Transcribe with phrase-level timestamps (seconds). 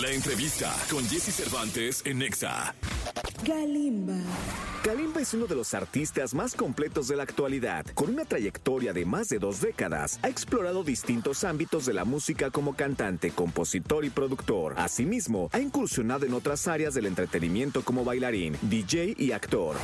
[0.00, 2.74] La entrevista con Jesse Cervantes en Nexa.
[3.44, 4.14] Kalimba.
[4.82, 7.84] Kalimba es uno de los artistas más completos de la actualidad.
[7.92, 12.50] Con una trayectoria de más de dos décadas, ha explorado distintos ámbitos de la música
[12.50, 14.72] como cantante, compositor y productor.
[14.78, 19.76] Asimismo, ha incursionado en otras áreas del entretenimiento como bailarín, DJ y actor.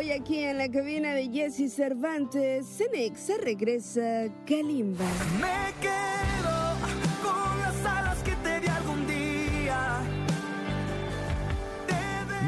[0.00, 5.04] Hoy aquí en la cabina de Jesse Cervantes, Cenexa regresa Kalimba.
[5.38, 6.74] Me quedo
[7.22, 10.00] con las alas que te di algún día.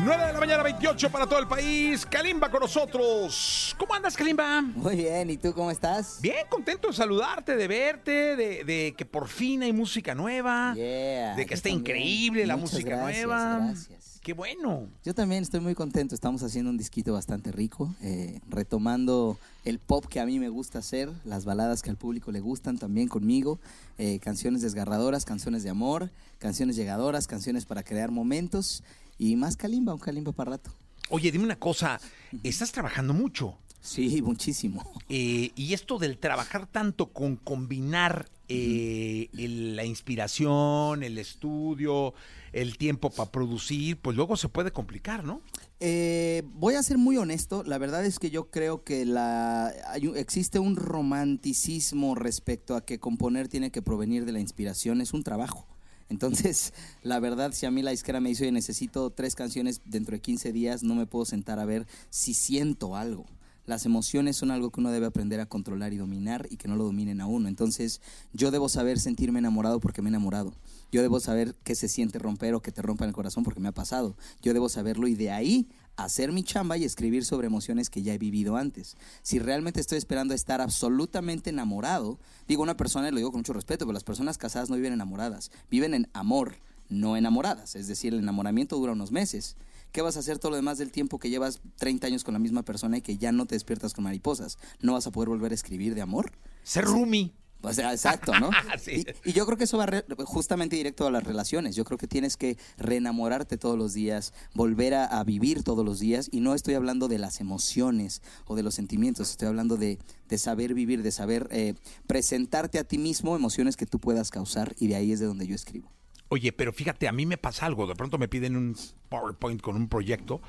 [0.02, 2.06] 9 de la mañana, 28 para todo el país.
[2.06, 3.76] Kalimba con nosotros.
[3.78, 4.62] ¿Cómo andas, Kalimba?
[4.62, 6.20] Muy bien, ¿y tú cómo estás?
[6.22, 10.72] Bien, contento de saludarte, de verte, de, de que por fin hay música nueva.
[10.74, 11.80] Yeah, de que está también.
[11.80, 13.58] increíble la Muchas música gracias, nueva.
[13.58, 14.11] gracias.
[14.22, 14.88] Qué bueno.
[15.04, 20.06] Yo también estoy muy contento, estamos haciendo un disquito bastante rico, eh, retomando el pop
[20.06, 23.58] que a mí me gusta hacer, las baladas que al público le gustan también conmigo,
[23.98, 28.84] eh, canciones desgarradoras, canciones de amor, canciones llegadoras, canciones para crear momentos
[29.18, 30.70] y más kalimba, un kalimba para rato.
[31.10, 32.00] Oye, dime una cosa.
[32.44, 33.58] Estás trabajando mucho.
[33.80, 34.88] Sí, muchísimo.
[35.08, 42.14] Eh, y esto del trabajar tanto con combinar eh, el- la inspiración, el estudio,
[42.52, 45.40] el tiempo para producir, pues luego se puede complicar, ¿no?
[45.80, 50.12] Eh, voy a ser muy honesto, la verdad es que yo creo que la, hay
[50.16, 55.22] existe un romanticismo respecto a que componer tiene que provenir de la inspiración, es un
[55.22, 55.66] trabajo.
[56.08, 60.14] Entonces, la verdad, si a mí la disquera me dice, oye, necesito tres canciones dentro
[60.14, 63.24] de 15 días, no me puedo sentar a ver si siento algo.
[63.64, 66.76] Las emociones son algo que uno debe aprender a controlar y dominar y que no
[66.76, 67.48] lo dominen a uno.
[67.48, 68.00] Entonces,
[68.32, 70.52] yo debo saber sentirme enamorado porque me he enamorado.
[70.90, 73.68] Yo debo saber qué se siente romper o que te rompan el corazón porque me
[73.68, 74.16] ha pasado.
[74.42, 78.14] Yo debo saberlo y de ahí hacer mi chamba y escribir sobre emociones que ya
[78.14, 78.96] he vivido antes.
[79.22, 83.52] Si realmente estoy esperando estar absolutamente enamorado, digo una persona, y lo digo con mucho
[83.52, 86.56] respeto, pero las personas casadas no viven enamoradas, viven en amor,
[86.88, 87.76] no enamoradas.
[87.76, 89.56] Es decir, el enamoramiento dura unos meses.
[89.92, 92.38] ¿Qué vas a hacer todo lo demás del tiempo que llevas 30 años con la
[92.40, 94.58] misma persona y que ya no te despiertas con mariposas?
[94.80, 96.32] ¿No vas a poder volver a escribir de amor?
[96.62, 97.32] Ser roomie.
[97.64, 98.50] O sea, exacto, ¿no?
[98.82, 99.04] Sí.
[99.24, 101.76] y, y yo creo que eso va re- justamente directo a las relaciones.
[101.76, 106.00] Yo creo que tienes que reenamorarte todos los días, volver a, a vivir todos los
[106.00, 106.28] días.
[106.32, 109.98] Y no estoy hablando de las emociones o de los sentimientos, estoy hablando de,
[110.28, 111.74] de saber vivir, de saber eh,
[112.08, 114.74] presentarte a ti mismo emociones que tú puedas causar.
[114.80, 115.92] Y de ahí es de donde yo escribo.
[116.32, 117.86] Oye, pero fíjate, a mí me pasa algo.
[117.86, 118.74] De pronto me piden un
[119.10, 120.40] PowerPoint con un proyecto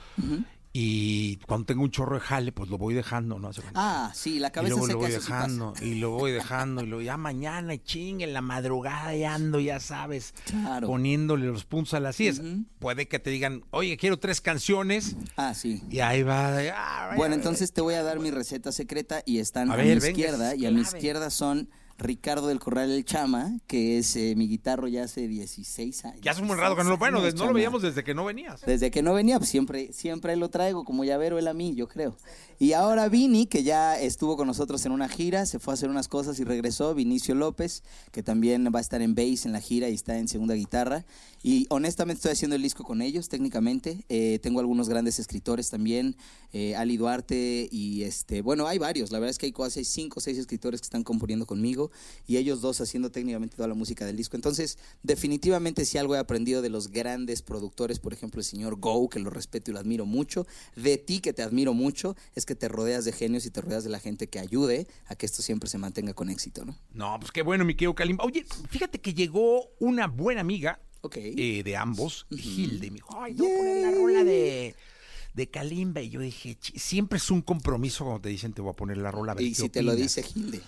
[0.72, 3.52] y cuando tengo un chorro de jale, pues lo voy dejando, ¿no?
[3.76, 6.88] Ah, sí, la y cabeza luego se lo voy dejando, y lo voy dejando, y
[6.88, 10.88] luego ya mañana, y chingue, en la madrugada ya ando, ya sabes, Claro.
[10.88, 12.42] poniéndole los puntos a las sillas.
[12.80, 15.84] Puede que te digan, oye, quiero tres canciones, Ah, sí.
[15.92, 16.58] y ahí va.
[16.74, 17.36] "Ah, Bueno, vaya".
[17.36, 20.08] entonces te voy a dar mi receta secreta y están A a, ver, mi venga,
[20.10, 24.34] izquierda es y a mi izquierda son Ricardo del Corral El Chama, que es eh,
[24.36, 26.22] mi guitarro ya hace 16 años.
[26.22, 28.62] Ya es un rato que no lo, bueno, no lo veíamos desde que no venías.
[28.62, 31.88] Desde que no venía, pues siempre, siempre lo traigo como llavero él a mí, yo
[31.88, 32.18] creo.
[32.60, 35.90] Y ahora Vini, que ya estuvo con nosotros en una gira, se fue a hacer
[35.90, 36.96] unas cosas y regresó.
[36.96, 40.28] Vinicio López, que también va a estar en bass en la gira y está en
[40.28, 41.06] segunda guitarra.
[41.42, 44.06] Y honestamente estoy haciendo el disco con ellos, técnicamente.
[44.08, 46.16] Eh, tengo algunos grandes escritores también,
[46.54, 49.12] eh, Ali Duarte y este, bueno, hay varios.
[49.12, 51.83] La verdad es que hay casi cinco o seis escritores que están componiendo conmigo
[52.28, 54.36] y ellos dos haciendo técnicamente toda la música del disco.
[54.36, 59.10] Entonces, definitivamente si algo he aprendido de los grandes productores, por ejemplo, el señor Go,
[59.10, 60.46] que lo respeto y lo admiro mucho,
[60.76, 63.84] de ti que te admiro mucho, es que te rodeas de genios y te rodeas
[63.84, 66.78] de la gente que ayude a que esto siempre se mantenga con éxito, ¿no?
[66.94, 68.24] No, pues qué bueno, mi querido Kalimba.
[68.26, 71.18] Oye, fíjate que llegó una buena amiga Ok.
[71.18, 74.76] eh, de ambos, Hilde, y me dijo, ay, a poner la rola de,
[75.34, 76.02] de Kalimba.
[76.02, 78.98] Y yo dije, "Chi, siempre es un compromiso cuando te dicen te voy a poner
[78.98, 79.34] la rola.
[79.34, 80.16] a ver y qué si te lo opinas".
[80.16, 80.62] dice Gilde.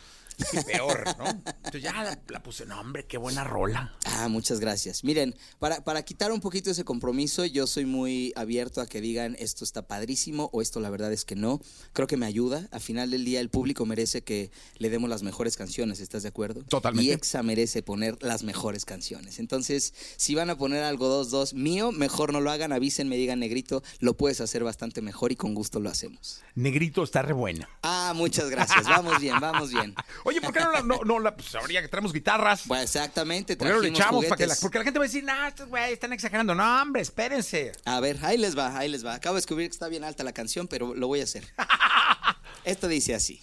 [0.65, 1.27] Peor, ¿no?
[1.27, 3.95] Entonces ya la, la puse, no, hombre, qué buena rola.
[4.05, 5.03] Ah, muchas gracias.
[5.03, 9.35] Miren, para, para quitar un poquito ese compromiso, yo soy muy abierto a que digan
[9.39, 11.61] esto está padrísimo o esto la verdad es que no.
[11.93, 12.67] Creo que me ayuda.
[12.71, 16.29] Al final del día el público merece que le demos las mejores canciones, ¿estás de
[16.29, 16.63] acuerdo?
[16.63, 17.09] Totalmente.
[17.09, 19.39] Y EXA merece poner las mejores canciones.
[19.39, 23.83] Entonces, si van a poner algo 2-2 mío, mejor no lo hagan, avísenme, digan negrito,
[23.99, 26.41] lo puedes hacer bastante mejor y con gusto lo hacemos.
[26.55, 27.69] Negrito está re buena.
[27.83, 28.85] Ah, muchas gracias.
[28.85, 29.93] Vamos bien, vamos bien.
[30.27, 32.63] Oye, ¿por qué no la, no, no la, pues habría que traemos guitarras?
[32.67, 34.25] Pues exactamente, ¿Por qué no le echamos?
[34.25, 36.55] Para que la- porque la gente va a decir, no, estos güeyes están exagerando.
[36.55, 37.71] No, hombre, espérense.
[37.85, 39.13] A ver, ahí les va, ahí les va.
[39.13, 41.47] Acabo de descubrir que está bien alta la canción, pero lo voy a hacer.
[42.63, 43.39] Esto dice así.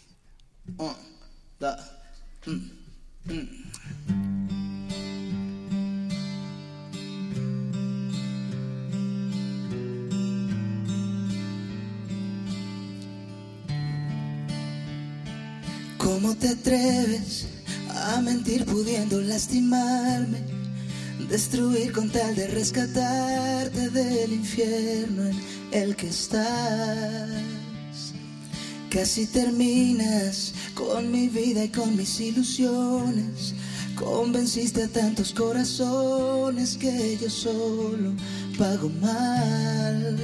[0.76, 0.94] Un,
[1.60, 1.76] dos,
[2.46, 4.21] mm, mm.
[18.22, 20.38] Mentir pudiendo lastimarme?
[21.28, 25.36] Destruir con tal de rescatarte del infierno en
[25.72, 27.28] el que estás.
[28.90, 33.54] Casi terminas con mi vida y con mis ilusiones.
[33.94, 38.12] Convenciste a tantos corazones que yo solo
[38.58, 40.18] pago mal.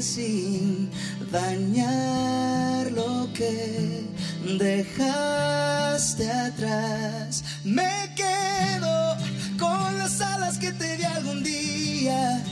[0.02, 0.87] sin
[1.32, 4.06] dañar lo que
[4.58, 7.44] dejaste atrás.
[7.64, 9.18] Me quedo
[9.58, 12.44] con las alas que te di algún día.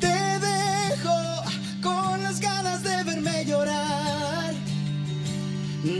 [0.00, 0.16] Te
[0.48, 1.42] dejo
[1.82, 4.54] con las ganas de verme llorar.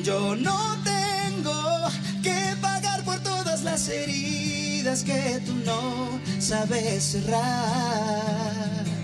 [0.02, 1.88] Yo no tengo
[2.22, 9.03] que pagar por todas las heridas que tú no sabes cerrar.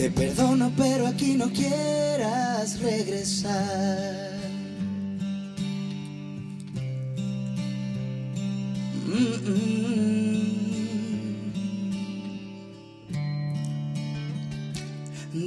[0.00, 4.30] Te perdono, pero aquí no quieras regresar.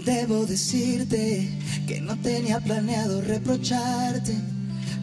[0.06, 1.50] Debo decirte
[1.88, 4.36] que no tenía planeado reprocharte,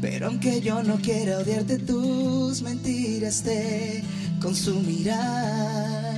[0.00, 4.05] pero aunque yo no quiera odiarte, tus mentiras te
[4.41, 6.09] consumirán.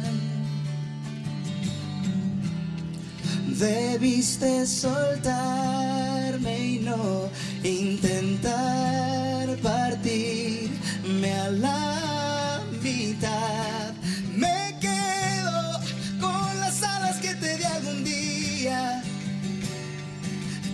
[3.62, 7.30] Debiste soltarme y no
[7.62, 8.36] intentar
[9.62, 13.92] partirme a la mitad.
[14.34, 15.80] Me quedo
[16.20, 19.00] con las alas que te di algún día.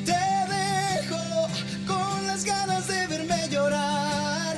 [0.07, 0.25] Te
[0.57, 1.47] dejo
[1.87, 4.57] con las ganas de verme llorar.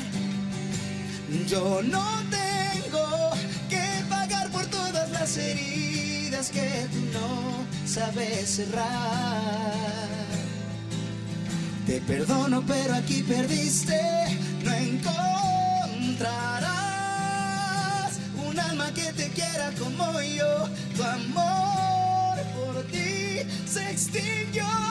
[1.49, 3.31] Yo no tengo
[3.69, 7.50] que pagar por todas las heridas que tú no
[7.91, 8.87] sabes cerrar.
[11.87, 14.01] Te perdono, pero aquí perdiste.
[14.63, 16.21] No encontrarás
[18.47, 20.69] un alma que te quiera como yo.
[20.97, 24.90] Tu amor por ti se extinguió.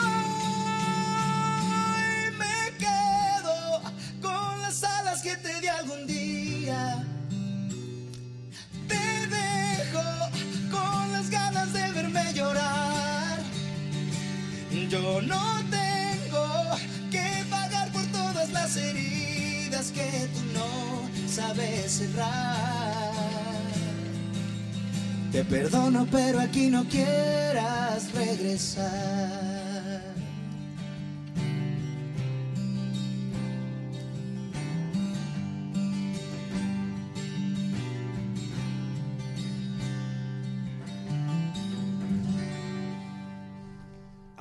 [22.19, 22.59] Cerrar.
[25.31, 28.89] Te perdono, pero aquí no quieras regresar.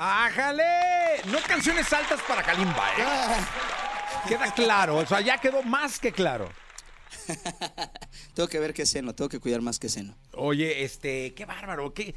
[0.00, 0.62] ¡Ájale!
[1.26, 3.04] No canciones altas para Kalimba, ¿eh?
[4.28, 6.48] Queda claro, o sea, ya quedó más que claro.
[8.34, 10.16] Tengo que ver qué seno, tengo que cuidar más que seno.
[10.34, 12.14] Oye, este, qué bárbaro, qué...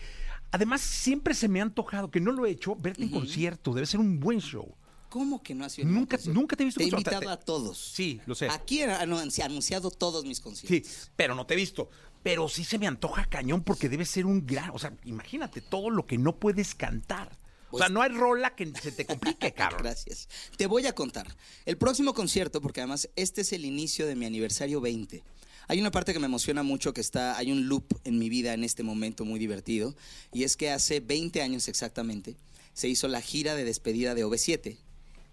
[0.51, 3.73] Además, siempre se me ha antojado, que no lo he hecho, verte en concierto.
[3.73, 4.75] Debe ser un buen show.
[5.09, 7.37] ¿Cómo que no ha sido Nunca- nunca te he visto Te he invitado te- a
[7.37, 7.77] todos.
[7.77, 8.47] Sí, lo sé.
[8.49, 11.11] Aquí he anu- se ha anunciado todos mis Sí, conciertos.
[11.15, 11.89] pero no te he visto.
[12.23, 14.69] Pero sí se me antoja cañón porque debe ser un gran...
[14.73, 17.37] O sea, imagínate todo lo que no puedes cantar.
[17.71, 19.83] O sea, Pues- no hay rola que se te complique, cabrón.
[19.83, 20.27] Gracias.
[20.57, 21.27] Te voy a contar.
[21.65, 25.23] El próximo concierto, porque además este es el inicio de mi aniversario 20.
[25.67, 28.53] Hay una parte que me emociona mucho que está, hay un loop en mi vida
[28.53, 29.95] en este momento muy divertido,
[30.33, 32.35] y es que hace 20 años exactamente
[32.73, 34.77] se hizo la gira de despedida de OV7,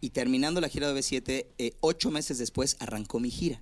[0.01, 3.61] y terminando la gira de OV7, eh, ocho meses después arrancó mi gira.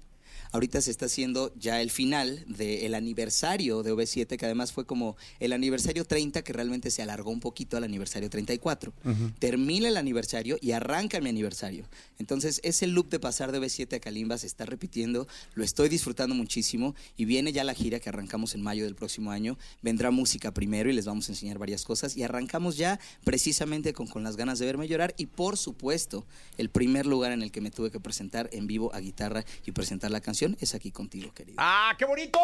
[0.56, 5.18] Ahorita se está haciendo ya el final del aniversario de OV7, que además fue como
[5.38, 8.94] el aniversario 30, que realmente se alargó un poquito al aniversario 34.
[9.38, 11.84] Termina el aniversario y arranca mi aniversario.
[12.18, 16.34] Entonces, ese loop de pasar de OV7 a Kalimba se está repitiendo, lo estoy disfrutando
[16.34, 19.58] muchísimo y viene ya la gira que arrancamos en mayo del próximo año.
[19.82, 24.06] Vendrá música primero y les vamos a enseñar varias cosas y arrancamos ya precisamente con,
[24.06, 26.24] con las ganas de verme llorar y por supuesto,
[26.56, 29.72] el primer lugar en el que me tuve que presentar en vivo a guitarra y
[29.72, 31.56] presentar la canción es aquí contigo, querido.
[31.58, 32.38] ¡Ah, qué bonito!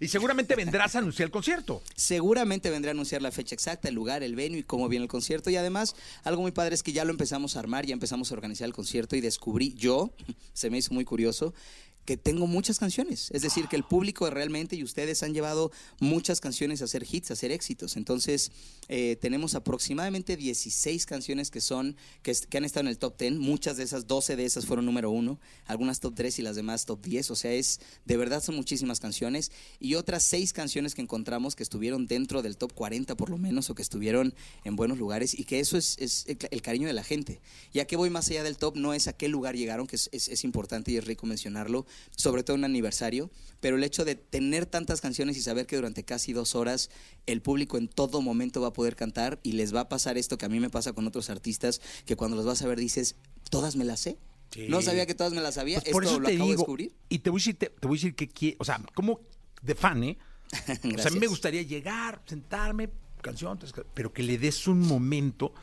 [0.00, 1.82] Y seguramente vendrás a anunciar el concierto.
[1.96, 5.08] Seguramente vendré a anunciar la fecha exacta, el lugar, el venue y cómo viene el
[5.08, 5.50] concierto.
[5.50, 8.34] Y además, algo muy padre es que ya lo empezamos a armar, ya empezamos a
[8.34, 10.12] organizar el concierto y descubrí yo,
[10.52, 11.54] se me hizo muy curioso,
[12.04, 13.30] que tengo muchas canciones.
[13.32, 15.70] Es decir, que el público realmente y ustedes han llevado
[16.00, 17.96] muchas canciones a hacer hits, a hacer éxitos.
[17.96, 18.52] Entonces,
[18.88, 23.34] eh, tenemos aproximadamente 16 canciones que son, que, han estado en el top 10.
[23.34, 26.84] Muchas de esas, 12 de esas fueron número uno, algunas top 3 y las demás
[26.84, 27.30] top 10.
[27.30, 29.50] O sea, es, de verdad son muchísimas canciones.
[29.80, 33.70] Y otras seis canciones que encontramos que estuvieron dentro del top 40 por lo menos,
[33.70, 34.34] o que estuvieron
[34.64, 35.38] en buenos lugares.
[35.38, 37.40] Y que eso es, es el, el cariño de la gente.
[37.72, 40.08] Ya que voy más allá del top, no es a qué lugar llegaron, que es,
[40.12, 44.04] es- es importante y es rico mencionarlo, sobre todo en un aniversario, pero el hecho
[44.04, 46.90] de tener tantas canciones y saber que durante casi dos horas
[47.26, 50.36] el público en todo momento va a poder cantar y les va a pasar esto
[50.38, 53.16] que a mí me pasa con otros artistas, que cuando los vas a ver dices,
[53.50, 54.18] todas me las sé.
[54.50, 54.66] Sí.
[54.68, 56.52] No sabía que todas me las sabía, Pues por esto eso lo te acabo de
[56.52, 56.94] digo, descubrir.
[57.08, 59.20] y te voy a decir, te, te voy a decir que, o sea, como
[59.62, 60.18] de fan, ¿eh?
[60.94, 62.90] O sea, a mí me gustaría llegar, sentarme,
[63.22, 63.58] canción,
[63.94, 65.54] pero que le des un momento,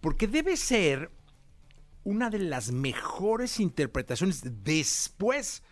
[0.00, 1.10] porque debe ser
[2.04, 5.62] una de las mejores interpretaciones después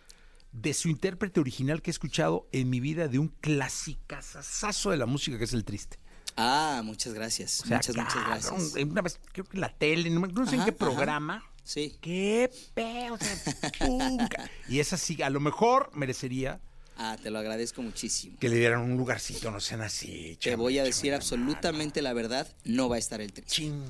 [0.53, 5.07] de su intérprete original que he escuchado en mi vida de un clasicazazazo de la
[5.07, 5.99] música que es el triste.
[6.37, 7.61] Ah, muchas gracias.
[7.61, 8.75] O sea, muchas, muchas gracias.
[8.85, 10.73] Una vez, creo que en la tele, no, sé en qué ajá.
[10.73, 11.45] programa.
[11.65, 11.97] Sí.
[12.01, 13.17] Qué pedo,
[14.69, 16.61] Y esa sí, a lo mejor merecería
[16.97, 18.37] Ah, te lo agradezco muchísimo.
[18.39, 20.39] que le dieran un lugarcito, no sean así.
[20.41, 23.51] Te voy a decir absolutamente la verdad, no va a estar el triste.
[23.53, 23.83] Chin.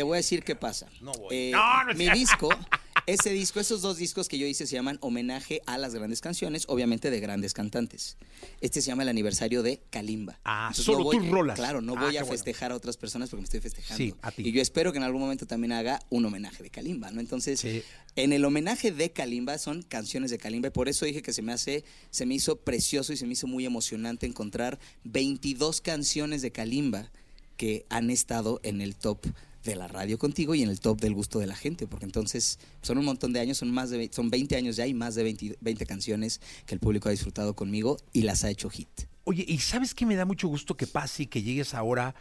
[0.00, 0.86] Te voy a decir qué pasa.
[1.02, 1.28] No voy.
[1.36, 2.48] Eh, No, no es mi disco,
[3.04, 6.64] ese disco, esos dos discos que yo hice se llaman homenaje a las grandes canciones,
[6.68, 8.16] obviamente de grandes cantantes.
[8.62, 10.40] Este se llama el aniversario de Kalimba.
[10.42, 11.56] Ah, solo voy- tus rolas.
[11.58, 12.32] Claro, no Ah, voy a bueno.
[12.34, 13.98] festejar a otras personas porque me estoy festejando.
[14.02, 14.42] Sí, a ti.
[14.48, 17.20] Y yo espero que en algún momento también haga un homenaje de Kalimba, ¿no?
[17.20, 17.82] Entonces, Sí.
[18.16, 21.42] en el homenaje de Kalimba son canciones de Kalimba y por eso dije que se
[21.42, 26.40] me hace, se me hizo precioso y se me hizo muy emocionante encontrar 22 canciones
[26.40, 27.10] de Kalimba
[27.58, 29.18] que han estado en el top
[29.64, 32.58] de la radio contigo y en el top del gusto de la gente, porque entonces
[32.82, 35.22] son un montón de años, son más de son 20 años ya y más de
[35.22, 38.88] 20, 20 canciones que el público ha disfrutado conmigo y las ha hecho hit.
[39.24, 42.14] Oye, ¿y sabes qué me da mucho gusto que pase y que llegues ahora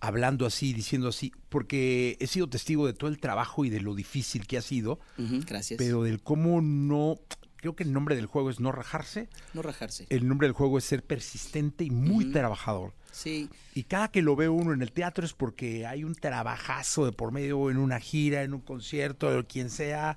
[0.00, 1.32] hablando así, diciendo así?
[1.48, 4.98] Porque he sido testigo de todo el trabajo y de lo difícil que ha sido,
[5.46, 5.78] gracias.
[5.78, 7.20] pero del cómo no.
[7.58, 9.28] Creo que el nombre del juego es no rajarse.
[9.52, 10.06] no rajarse.
[10.10, 12.94] El nombre del juego es ser persistente y muy trabajador.
[13.10, 17.04] Sí, Y cada que lo ve uno en el teatro es porque hay un trabajazo
[17.04, 20.16] de por medio en una gira, en un concierto, o quien sea.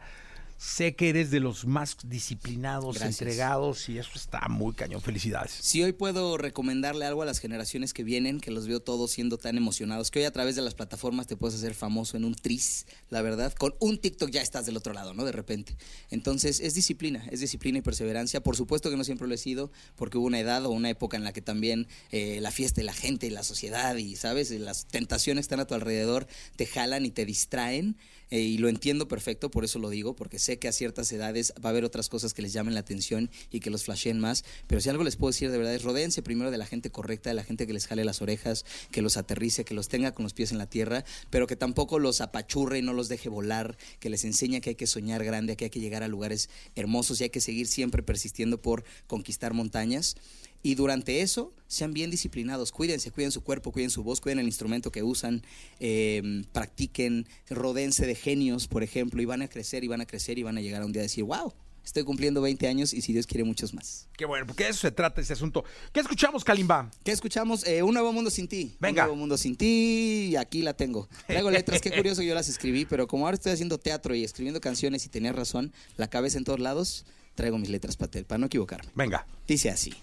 [0.64, 3.20] Sé que eres de los más disciplinados, Gracias.
[3.20, 5.02] entregados y eso está muy cañón.
[5.02, 5.52] Felicidades.
[5.60, 9.40] Si hoy puedo recomendarle algo a las generaciones que vienen, que los veo todos siendo
[9.40, 12.36] tan emocionados, que hoy a través de las plataformas te puedes hacer famoso en un
[12.36, 15.26] tris, la verdad, con un TikTok ya estás del otro lado, ¿no?
[15.26, 15.76] De repente.
[16.12, 18.44] Entonces, es disciplina, es disciplina y perseverancia.
[18.44, 21.18] Por supuesto que no siempre lo he sido, porque hubo una edad o una época
[21.18, 24.52] en la que también eh, la fiesta y la gente y la sociedad y, ¿sabes?
[24.52, 27.98] Las tentaciones que están a tu alrededor te jalan y te distraen.
[28.30, 31.54] eh, y lo entiendo perfecto, por eso lo digo, porque sé que a ciertas edades
[31.64, 34.44] va a haber otras cosas que les llamen la atención y que los flasheen más.
[34.68, 37.30] Pero si algo les puedo decir de verdad es rodéense primero de la gente correcta,
[37.30, 40.24] de la gente que les jale las orejas, que los aterrice, que los tenga con
[40.24, 43.78] los pies en la tierra, pero que tampoco los apachurre y no los deje volar,
[44.00, 47.20] que les enseña que hay que soñar grande, que hay que llegar a lugares hermosos
[47.20, 50.16] y hay que seguir siempre persistiendo por conquistar montañas.
[50.64, 54.46] Y durante eso, sean bien disciplinados, cuídense, cuiden su cuerpo, cuiden su voz, cuiden el
[54.46, 55.42] instrumento que usan,
[55.80, 60.38] eh, practiquen, rodéense de genios, por ejemplo, y van a crecer y van a crecer
[60.38, 61.54] y van a llegar a un día a decir, wow,
[61.84, 64.08] estoy cumpliendo 20 años y si Dios quiere muchos más.
[64.18, 65.64] Qué bueno, porque de eso se trata este asunto.
[65.92, 66.92] ¿Qué escuchamos, Kalimba?
[67.04, 67.66] ¿Qué escuchamos?
[67.66, 68.76] Eh, un nuevo mundo sin ti.
[68.80, 69.04] Venga.
[69.04, 70.30] Un nuevo mundo sin ti.
[70.32, 71.08] Y aquí la tengo.
[71.28, 71.82] Traigo letras.
[71.82, 75.10] Qué curioso yo las escribí, pero como ahora estoy haciendo teatro y escribiendo canciones y
[75.10, 78.92] tenías razón, la cabeza en todos lados, traigo mis letras para, para no equivocarme.
[78.94, 79.26] Venga.
[79.48, 79.94] Dice así.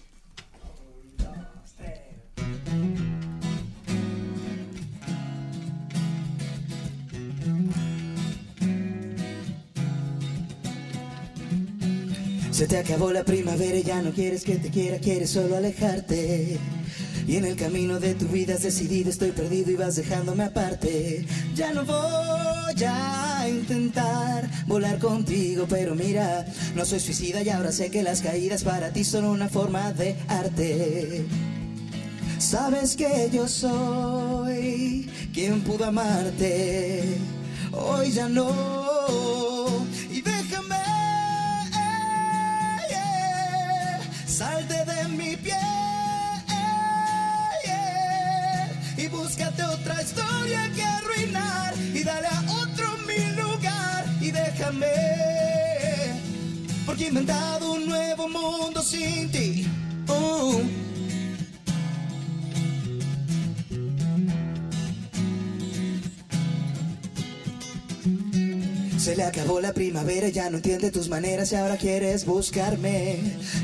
[12.59, 16.57] Se te acabó la primavera y ya no quieres que te quiera, quieres solo alejarte.
[17.25, 21.25] Y en el camino de tu vida has decidido, estoy perdido y vas dejándome aparte.
[21.55, 27.89] Ya no voy a intentar volar contigo, pero mira, no soy suicida y ahora sé
[27.91, 31.23] que las caídas para ti son una forma de arte.
[32.39, 37.05] Sabes que yo soy quien pudo amarte,
[37.71, 39.38] hoy ya no.
[48.97, 54.87] Y búscate otra historia que arruinar y dale a otro mi lugar y déjame,
[56.85, 59.67] porque he inventado un nuevo mundo sin ti.
[60.07, 60.61] Oh.
[69.09, 73.17] Se le acabó la primavera, ya no entiende tus maneras y ahora quieres buscarme.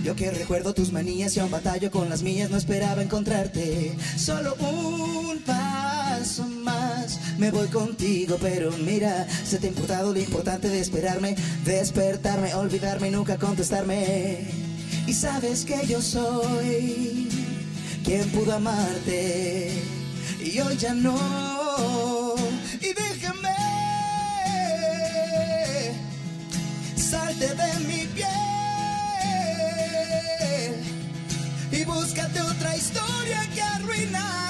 [0.03, 3.95] Yo que recuerdo tus manías y aún batallo con las mías, no esperaba encontrarte.
[4.17, 10.67] Solo un paso más, me voy contigo, pero mira, se te ha importado lo importante
[10.67, 14.47] de esperarme, despertarme, olvidarme y nunca contestarme.
[15.05, 17.29] Y sabes que yo soy
[18.03, 19.69] quien pudo amarte
[20.43, 22.33] y hoy ya no.
[22.81, 23.54] Y déjame
[32.15, 34.44] búscate otra historia que arruinar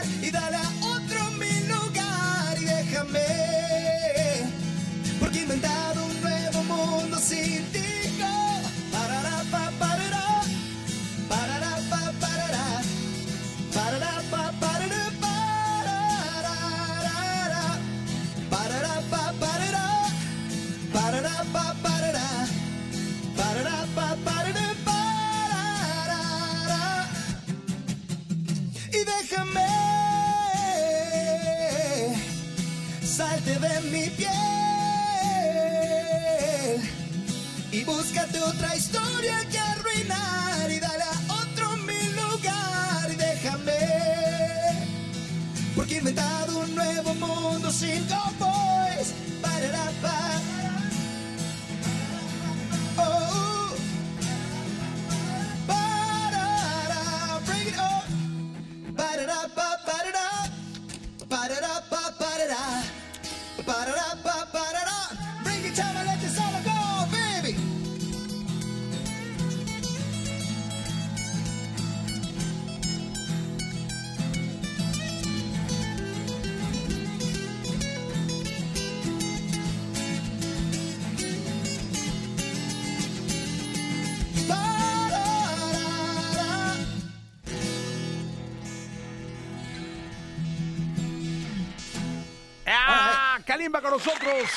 [93.55, 94.49] Kalimba con nosotros.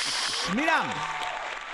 [0.57, 0.83] Mira,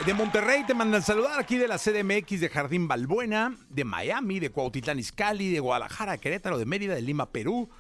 [0.05, 4.51] de Monterrey te mandan saludar aquí de la CDMX de Jardín Balbuena, de Miami, de
[4.51, 7.71] Cuautitlán Izcalli, de Guadalajara, Querétaro, de Mérida, de Lima, Perú.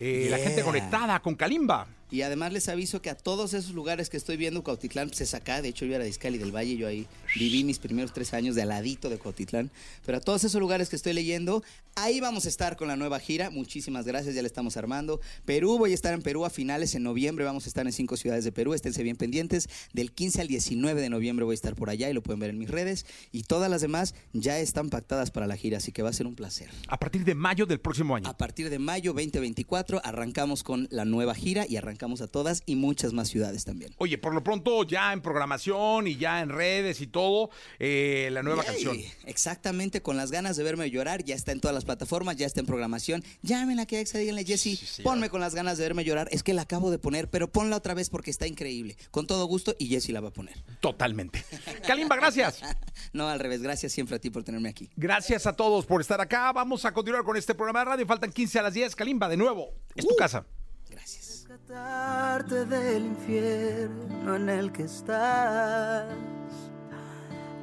[0.00, 1.86] Eh, La gente conectada con Kalimba.
[2.10, 5.34] Y además les aviso que a todos esos lugares que estoy viendo, Cuautitlán pues, es
[5.34, 5.60] acá.
[5.60, 8.54] De hecho, yo era de Izcalli del Valle, yo ahí viví mis primeros tres años
[8.54, 9.70] de aladito de Cuautitlán.
[10.06, 11.62] Pero a todos esos lugares que estoy leyendo,
[11.96, 13.50] ahí vamos a estar con la nueva gira.
[13.50, 15.20] Muchísimas gracias, ya la estamos armando.
[15.44, 17.44] Perú, voy a estar en Perú a finales en noviembre.
[17.44, 18.72] Vamos a estar en cinco ciudades de Perú.
[18.72, 19.68] Esténse bien pendientes.
[19.92, 22.50] Del 15 al 19 de noviembre voy a estar por allá y lo pueden ver
[22.50, 23.04] en mis redes.
[23.32, 26.26] Y todas las demás ya están pactadas para la gira, así que va a ser
[26.26, 26.70] un placer.
[26.88, 28.28] A partir de mayo del próximo año.
[28.28, 32.76] A partir de mayo 2024 arrancamos con la nueva gira y arrancamos a todas y
[32.76, 33.94] muchas más ciudades también.
[33.98, 38.42] Oye, por lo pronto ya en programación y ya en redes y todo, eh, la
[38.42, 38.72] nueva Yay.
[38.72, 38.96] canción.
[39.24, 42.60] Exactamente, con las ganas de verme llorar, ya está en todas las plataformas, ya está
[42.60, 43.22] en programación.
[43.42, 46.28] Llámenla que Exa, díganle, Jessy, sí, ponme con las ganas de verme llorar.
[46.30, 48.96] Es que la acabo de poner, pero ponla otra vez porque está increíble.
[49.10, 50.56] Con todo gusto y Jessy la va a poner.
[50.80, 51.44] Totalmente.
[51.86, 52.60] Kalimba, gracias.
[53.12, 54.90] No, al revés, gracias siempre a ti por tenerme aquí.
[54.96, 56.52] Gracias a todos por estar acá.
[56.52, 58.06] Vamos a continuar con este programa de radio.
[58.06, 58.94] Faltan 15 a las 10.
[58.96, 59.72] Kalimba, de nuevo.
[59.94, 60.44] Es tu casa.
[60.90, 61.27] Gracias.
[61.48, 66.04] Rescatarte del infierno en el que estás.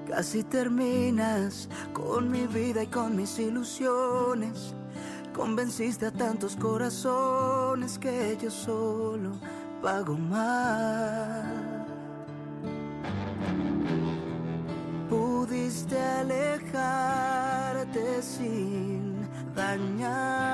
[0.08, 4.74] Casi terminas con mi vida y con mis ilusiones.
[5.36, 9.34] Convenciste a tantos corazones que yo solo
[9.84, 11.86] pago mal.
[15.10, 17.22] Pudiste alejarte
[18.24, 20.45] sin dañar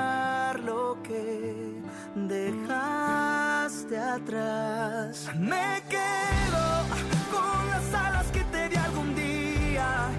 [4.12, 6.84] Me quedo
[7.32, 10.10] con las alas que te di algún día.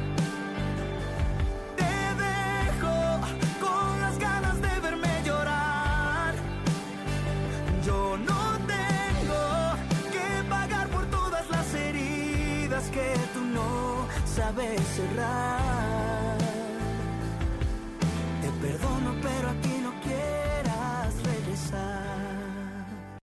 [1.77, 1.93] Te
[2.25, 3.21] dejo
[3.61, 6.35] con las ganas de verme llorar.
[7.85, 9.77] Yo no tengo
[10.11, 15.72] que pagar por todas las heridas que tú no sabes cerrar.